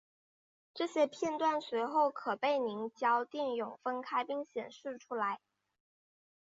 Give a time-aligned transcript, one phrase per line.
[0.73, 5.39] 这些片断随后可被凝胶电泳分开并显示出来。